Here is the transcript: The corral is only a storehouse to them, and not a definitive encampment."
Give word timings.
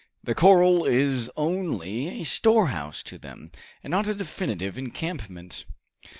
The 0.23 0.33
corral 0.33 0.83
is 0.85 1.29
only 1.37 2.07
a 2.19 2.23
storehouse 2.23 3.03
to 3.03 3.19
them, 3.19 3.51
and 3.83 3.91
not 3.91 4.07
a 4.07 4.15
definitive 4.15 4.75
encampment." 4.75 5.63